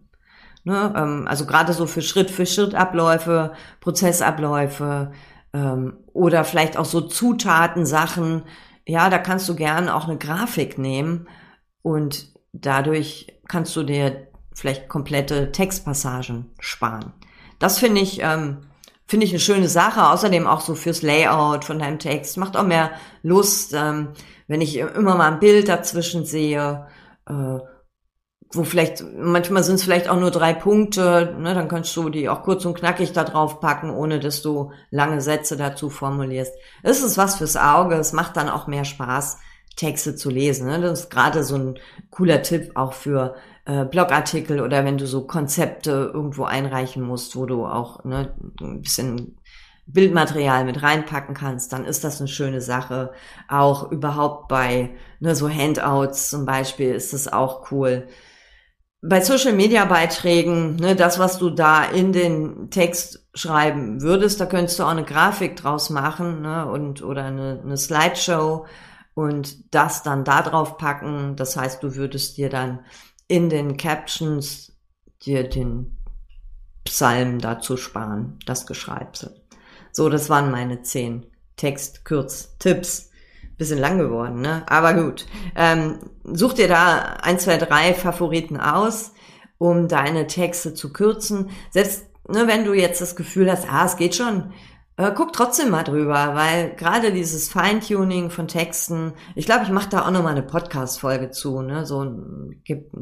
Ne, 0.64 0.94
ähm, 0.96 1.28
also 1.28 1.46
gerade 1.46 1.74
so 1.74 1.88
für 1.88 2.02
Schritt 2.02 2.30
für 2.30 2.46
Schritt 2.46 2.76
Abläufe, 2.76 3.54
Prozessabläufe 3.80 5.12
ähm, 5.54 5.98
oder 6.14 6.44
vielleicht 6.44 6.78
auch 6.78 6.86
so 6.86 7.02
Zutaten, 7.02 7.86
Sachen. 7.86 8.44
Ja, 8.86 9.10
da 9.10 9.18
kannst 9.18 9.50
du 9.50 9.56
gern 9.56 9.90
auch 9.90 10.08
eine 10.08 10.18
Grafik 10.18 10.78
nehmen 10.78 11.28
und 11.82 12.32
dadurch 12.54 13.28
kannst 13.48 13.76
du 13.76 13.84
dir 13.84 14.28
vielleicht 14.54 14.90
komplette 14.90 15.52
Textpassagen 15.52 16.52
sparen. 16.60 17.14
Das 17.60 17.80
finde 17.80 18.02
ich, 18.02 18.22
ähm, 18.22 18.58
finde 19.08 19.26
ich 19.26 19.32
eine 19.32 19.40
schöne 19.40 19.70
Sache. 19.70 20.08
Außerdem 20.08 20.48
auch 20.48 20.62
so 20.62 20.76
fürs 20.76 21.02
Layout 21.02 21.66
von 21.66 21.80
deinem 21.80 22.00
Text. 22.00 22.38
Macht 22.38 22.58
auch 22.58 22.66
mehr 22.66 22.92
Lust, 23.24 23.74
ähm, 23.74 24.10
wenn 24.48 24.62
ich 24.62 24.78
immer 24.78 25.16
mal 25.16 25.32
ein 25.32 25.40
Bild 25.40 25.70
dazwischen 25.70 26.26
sehe, 26.26 26.88
äh, 27.28 27.60
wo 28.54 28.64
vielleicht, 28.66 29.04
manchmal 29.18 29.64
sind 29.64 29.76
es 29.76 29.84
vielleicht 29.84 30.10
auch 30.10 30.20
nur 30.20 30.32
drei 30.32 30.54
Punkte, 30.54 31.36
ne, 31.40 31.54
dann 31.54 31.70
kannst 31.70 31.96
du 31.96 32.10
die 32.10 32.28
auch 32.28 32.44
kurz 32.44 32.66
und 32.66 32.74
knackig 32.74 33.14
da 33.14 33.24
drauf 33.24 33.62
packen, 33.62 33.92
ohne 33.92 34.20
dass 34.20 34.42
du 34.42 34.72
lange 34.90 35.22
Sätze 35.22 35.56
dazu 35.56 35.90
formulierst. 35.90 36.54
Es 36.84 37.02
ist 37.02 37.18
was 37.18 37.38
fürs 37.38 37.56
Auge, 37.56 37.96
es 37.96 38.12
macht 38.12 38.36
dann 38.36 38.50
auch 38.50 38.68
mehr 38.68 38.84
Spaß, 38.84 39.38
Texte 39.76 40.16
zu 40.16 40.30
lesen. 40.30 40.68
Ne? 40.68 40.80
Das 40.82 41.02
ist 41.02 41.10
gerade 41.10 41.44
so 41.44 41.56
ein 41.56 41.80
cooler 42.10 42.42
Tipp 42.42 42.72
auch 42.76 42.94
für 42.94 43.36
äh, 43.66 43.86
Blogartikel 43.86 44.62
oder 44.62 44.86
wenn 44.86 44.98
du 44.98 45.08
so 45.08 45.26
Konzepte 45.26 46.12
irgendwo 46.14 46.44
einreichen 46.44 47.04
musst, 47.04 47.36
wo 47.36 47.46
du 47.46 47.66
auch 47.66 48.04
ne, 48.04 48.34
ein 48.60 48.82
bisschen 48.82 49.38
Bildmaterial 49.88 50.66
mit 50.66 50.84
reinpacken 50.84 51.36
kannst, 51.36 51.74
dann 51.74 51.86
ist 51.86 52.04
das 52.04 52.20
eine 52.20 52.28
schöne 52.28 52.62
Sache. 52.62 53.12
Auch 53.48 53.92
überhaupt 53.92 54.48
bei 54.48 54.92
ne, 55.20 55.36
so 55.36 55.50
Handouts 55.50 56.30
zum 56.30 56.46
Beispiel 56.46 56.94
ist 56.94 57.14
das 57.14 57.32
auch 57.32 57.72
cool. 57.72 58.08
Bei 59.04 59.20
Social 59.22 59.54
Media 59.54 59.86
Beiträgen, 59.86 60.76
ne, 60.76 60.96
das, 60.96 61.18
was 61.18 61.40
du 61.40 61.50
da 61.50 61.84
in 61.84 62.14
den 62.14 62.70
Text 62.70 63.28
schreiben 63.34 64.02
würdest, 64.02 64.40
da 64.40 64.46
könntest 64.46 64.78
du 64.80 64.84
auch 64.84 64.90
eine 64.90 65.04
Grafik 65.04 65.56
draus 65.56 65.90
machen 65.90 66.42
ne, 66.42 66.68
und 66.68 67.02
oder 67.04 67.26
eine, 67.26 67.62
eine 67.64 67.78
Slideshow 67.78 68.66
und 69.14 69.74
das 69.74 70.04
dann 70.04 70.24
da 70.24 70.42
drauf 70.42 70.78
packen. 70.78 71.36
Das 71.36 71.56
heißt, 71.56 71.84
du 71.84 71.96
würdest 71.96 72.38
dir 72.38 72.50
dann 72.50 72.80
in 73.28 73.50
den 73.50 73.78
Captions 73.78 74.74
dir 75.24 75.48
den 75.48 75.98
Psalm 76.84 77.40
dazu 77.40 77.78
sparen, 77.78 78.40
das 78.46 78.66
Geschreibsel. 78.66 79.42
So, 79.92 80.10
das 80.10 80.30
waren 80.30 80.52
meine 80.52 80.82
zehn 80.82 81.26
Text-Kürz-Tipps. 81.58 83.10
Bisschen 83.58 83.78
lang 83.78 84.00
geworden, 84.00 84.42
ne? 84.42 84.64
Aber 84.68 84.96
gut. 84.96 85.28
Ähm, 85.56 86.00
such 86.24 86.54
dir 86.54 86.68
da 86.68 87.18
ein, 87.22 87.38
zwei, 87.38 87.58
drei 87.58 87.94
Favoriten 87.94 88.60
aus, 88.60 89.14
um 89.60 89.88
deine 89.88 90.26
Texte 90.26 90.74
zu 90.74 90.92
kürzen. 90.92 91.52
Selbst 91.70 92.06
ne, 92.28 92.48
wenn 92.48 92.66
du 92.66 92.74
jetzt 92.74 93.02
das 93.02 93.16
Gefühl 93.16 93.52
hast, 93.52 93.72
ah, 93.72 93.86
es 93.86 93.98
geht 93.98 94.16
schon, 94.16 94.52
äh, 95.02 95.14
guck 95.16 95.34
trotzdem 95.34 95.72
mal 95.72 95.84
drüber, 95.84 96.36
weil 96.36 96.76
gerade 96.76 97.12
dieses 97.12 97.50
Feintuning 97.50 98.30
von 98.30 98.48
Texten, 98.48 99.14
ich 99.36 99.46
glaube, 99.46 99.64
ich 99.64 99.72
mache 99.72 99.90
da 99.90 100.06
auch 100.06 100.12
nochmal 100.12 100.34
eine 100.34 100.44
Podcast-Folge 100.44 101.32
zu, 101.32 101.62
ne? 101.62 101.86
So 101.86 102.06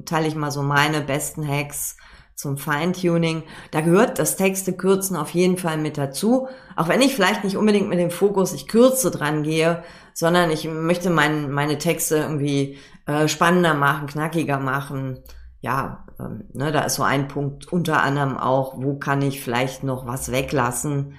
teile 0.06 0.28
ich 0.28 0.36
mal 0.36 0.52
so 0.52 0.64
meine 0.64 1.02
besten 1.02 1.46
Hacks 1.46 1.98
zum 2.36 2.58
Feintuning. 2.58 3.44
Da 3.72 3.82
gehört 3.82 4.18
das 4.18 4.38
Texte 4.38 4.72
kürzen 4.72 5.18
auf 5.18 5.32
jeden 5.32 5.58
Fall 5.58 5.78
mit 5.78 5.98
dazu. 5.98 6.48
Auch 6.78 6.88
wenn 6.88 7.02
ich 7.02 7.16
vielleicht 7.16 7.44
nicht 7.44 7.58
unbedingt 7.58 7.90
mit 7.90 8.00
dem 8.00 8.12
Fokus, 8.12 8.54
ich 8.54 8.70
kürze 8.70 9.12
dran 9.12 9.44
gehe, 9.44 9.84
sondern 10.14 10.52
ich 10.52 10.66
möchte 10.66 11.10
mein, 11.10 11.52
meine 11.52 11.78
Texte 11.80 12.16
irgendwie 12.16 12.78
äh, 13.08 13.28
spannender 13.28 13.74
machen, 13.74 14.08
knackiger 14.08 14.60
machen. 14.60 15.20
Ja, 15.60 16.06
ähm, 16.18 16.46
ne, 16.54 16.72
da 16.72 16.84
ist 16.84 16.96
so 16.96 17.04
ein 17.04 17.28
Punkt 17.28 17.68
unter 17.74 18.02
anderem 18.04 18.38
auch, 18.38 18.76
wo 18.78 18.98
kann 18.98 19.22
ich 19.22 19.44
vielleicht 19.44 19.84
noch 19.84 20.08
was 20.08 20.32
weglassen 20.32 21.16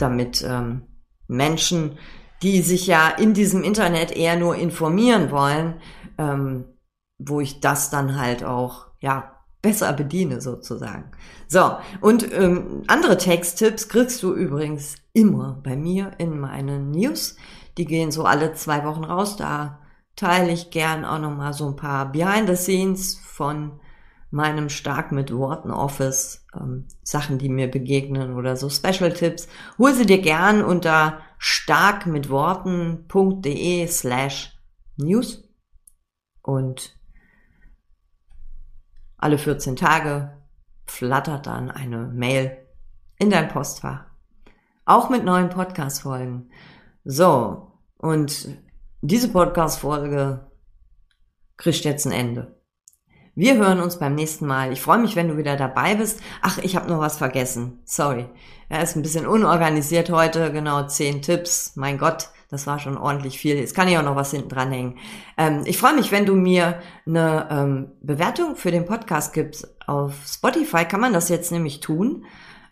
damit 0.00 0.44
ähm, 0.46 0.82
Menschen, 1.28 1.98
die 2.42 2.62
sich 2.62 2.86
ja 2.86 3.08
in 3.08 3.34
diesem 3.34 3.62
Internet 3.62 4.12
eher 4.12 4.36
nur 4.36 4.56
informieren 4.56 5.30
wollen, 5.30 5.80
ähm, 6.18 6.64
wo 7.18 7.40
ich 7.40 7.60
das 7.60 7.90
dann 7.90 8.18
halt 8.18 8.44
auch, 8.44 8.86
ja, 9.00 9.36
besser 9.62 9.92
bediene 9.92 10.40
sozusagen. 10.40 11.10
So, 11.46 11.76
und 12.00 12.32
ähm, 12.32 12.82
andere 12.86 13.18
Texttipps 13.18 13.88
kriegst 13.88 14.22
du 14.22 14.32
übrigens 14.32 14.96
immer 15.12 15.60
bei 15.62 15.76
mir 15.76 16.12
in 16.18 16.38
meinen 16.38 16.92
News. 16.92 17.36
Die 17.76 17.84
gehen 17.84 18.10
so 18.10 18.24
alle 18.24 18.54
zwei 18.54 18.84
Wochen 18.84 19.04
raus. 19.04 19.36
Da 19.36 19.80
teile 20.16 20.50
ich 20.50 20.70
gern 20.70 21.04
auch 21.04 21.18
nochmal 21.18 21.52
so 21.52 21.66
ein 21.66 21.76
paar 21.76 22.10
Behind 22.10 22.48
the 22.48 22.56
Scenes 22.56 23.20
von 23.22 23.80
meinem 24.30 24.68
Stark 24.68 25.12
mit 25.12 25.32
Worten 25.32 25.70
Office, 25.70 26.44
ähm, 26.54 26.88
Sachen, 27.02 27.38
die 27.38 27.48
mir 27.48 27.70
begegnen 27.70 28.34
oder 28.34 28.56
so 28.56 28.68
Special 28.70 29.12
Tipps. 29.12 29.48
Hol 29.78 29.94
sie 29.94 30.06
dir 30.06 30.20
gern 30.20 30.64
unter 30.64 31.20
starkmitworten.de 31.38 33.86
slash 33.88 34.58
news 34.96 35.48
und 36.42 36.98
alle 39.16 39.38
14 39.38 39.76
Tage 39.76 40.36
flattert 40.86 41.46
dann 41.46 41.70
eine 41.70 42.06
Mail 42.06 42.56
in 43.18 43.30
dein 43.30 43.48
Postfach. 43.48 44.06
Auch 44.84 45.08
mit 45.10 45.24
neuen 45.24 45.50
Podcast-Folgen. 45.50 46.50
So, 47.04 47.72
und 47.98 48.48
diese 49.02 49.30
Podcast-Folge 49.30 50.50
kriegt 51.56 51.84
jetzt 51.84 52.06
ein 52.06 52.12
Ende. 52.12 52.59
Wir 53.36 53.56
hören 53.56 53.80
uns 53.80 53.98
beim 53.98 54.16
nächsten 54.16 54.46
Mal. 54.46 54.72
Ich 54.72 54.80
freue 54.80 54.98
mich, 54.98 55.14
wenn 55.14 55.28
du 55.28 55.36
wieder 55.36 55.56
dabei 55.56 55.94
bist. 55.94 56.20
Ach, 56.42 56.58
ich 56.58 56.74
habe 56.74 56.90
noch 56.90 56.98
was 56.98 57.16
vergessen. 57.16 57.80
Sorry. 57.84 58.26
Er 58.68 58.82
ist 58.82 58.96
ein 58.96 59.02
bisschen 59.02 59.26
unorganisiert 59.26 60.10
heute. 60.10 60.50
Genau, 60.52 60.86
zehn 60.86 61.22
Tipps. 61.22 61.76
Mein 61.76 61.96
Gott, 61.96 62.30
das 62.50 62.66
war 62.66 62.80
schon 62.80 62.98
ordentlich 62.98 63.38
viel. 63.38 63.56
Jetzt 63.56 63.76
kann 63.76 63.86
ich 63.86 63.96
auch 63.96 64.02
noch 64.02 64.16
was 64.16 64.32
hinten 64.32 64.48
dran 64.48 64.72
hängen. 64.72 64.98
Ähm, 65.38 65.62
ich 65.64 65.78
freue 65.78 65.94
mich, 65.94 66.10
wenn 66.10 66.26
du 66.26 66.34
mir 66.34 66.80
eine 67.06 67.48
ähm, 67.50 67.92
Bewertung 68.02 68.56
für 68.56 68.72
den 68.72 68.84
Podcast 68.84 69.32
gibst. 69.32 69.76
Auf 69.86 70.14
Spotify 70.26 70.84
kann 70.84 71.00
man 71.00 71.12
das 71.12 71.28
jetzt 71.28 71.52
nämlich 71.52 71.78
tun. 71.78 72.24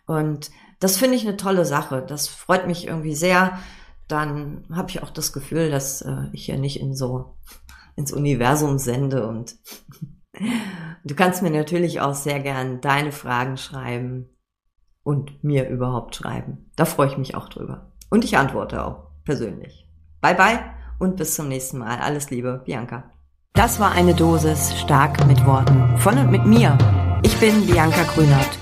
Und 0.07 0.51
das 0.81 0.97
finde 0.97 1.15
ich 1.15 1.25
eine 1.25 1.37
tolle 1.37 1.63
Sache. 1.63 2.05
Das 2.05 2.27
freut 2.27 2.67
mich 2.67 2.85
irgendwie 2.85 3.15
sehr. 3.15 3.59
Dann 4.09 4.65
habe 4.73 4.89
ich 4.89 5.03
auch 5.03 5.11
das 5.11 5.31
Gefühl, 5.31 5.71
dass 5.71 6.01
äh, 6.01 6.23
ich 6.33 6.45
hier 6.45 6.57
nicht 6.57 6.81
in 6.81 6.95
so 6.95 7.37
ins 7.95 8.11
Universum 8.11 8.77
sende 8.77 9.25
und 9.25 9.55
Du 11.03 11.15
kannst 11.15 11.41
mir 11.41 11.51
natürlich 11.51 12.01
auch 12.01 12.13
sehr 12.13 12.39
gern 12.39 12.81
deine 12.81 13.11
Fragen 13.11 13.57
schreiben 13.57 14.29
und 15.03 15.43
mir 15.43 15.69
überhaupt 15.69 16.15
schreiben. 16.15 16.69
Da 16.75 16.85
freue 16.85 17.07
ich 17.07 17.17
mich 17.17 17.35
auch 17.35 17.49
drüber. 17.49 17.91
Und 18.09 18.23
ich 18.23 18.37
antworte 18.37 18.85
auch 18.85 19.07
persönlich. 19.23 19.87
Bye 20.21 20.35
bye 20.35 20.59
und 20.99 21.15
bis 21.15 21.35
zum 21.35 21.47
nächsten 21.47 21.77
Mal. 21.77 21.99
Alles 21.99 22.29
Liebe, 22.29 22.61
Bianca. 22.65 23.11
Das 23.53 23.79
war 23.79 23.91
eine 23.91 24.13
Dosis 24.13 24.77
stark 24.79 25.25
mit 25.27 25.45
Worten 25.45 25.97
von 25.97 26.17
und 26.17 26.31
mit 26.31 26.45
mir. 26.45 26.77
Ich 27.23 27.37
bin 27.39 27.65
Bianca 27.65 28.03
Grünert 28.13 28.57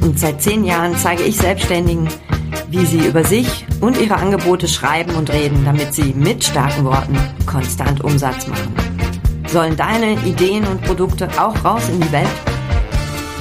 und 0.00 0.18
seit 0.18 0.42
zehn 0.42 0.64
Jahren 0.64 0.96
zeige 0.96 1.22
ich 1.22 1.36
Selbstständigen, 1.36 2.08
wie 2.68 2.86
sie 2.86 3.06
über 3.06 3.24
sich 3.24 3.66
und 3.80 4.00
ihre 4.00 4.16
Angebote 4.16 4.68
schreiben 4.68 5.14
und 5.14 5.30
reden, 5.30 5.64
damit 5.64 5.92
sie 5.94 6.14
mit 6.14 6.42
starken 6.42 6.84
Worten 6.84 7.18
konstant 7.46 8.02
Umsatz 8.02 8.46
machen. 8.46 8.89
Sollen 9.52 9.76
deine 9.76 10.14
Ideen 10.24 10.66
und 10.66 10.82
Produkte 10.82 11.28
auch 11.36 11.62
raus 11.64 11.88
in 11.88 12.00
die 12.00 12.12
Welt? 12.12 12.28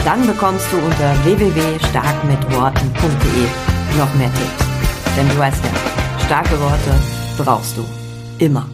Dann 0.04 0.26
bekommst 0.26 0.66
du 0.72 0.78
unter 0.78 1.14
www.starkmitworten.de 1.24 3.48
noch 3.98 4.12
mehr 4.16 4.34
Tipps. 4.34 4.66
Denn 5.16 5.30
du 5.30 5.38
weißt 5.38 5.64
ja, 5.64 5.70
starke 6.26 6.60
Worte 6.60 6.96
brauchst 7.38 7.78
du 7.78 7.86
immer. 8.40 8.68